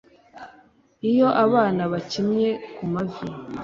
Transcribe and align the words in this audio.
iyo 1.09 1.27
abana 1.45 1.81
bakinnye 1.91 2.49
kumavi 2.75 3.25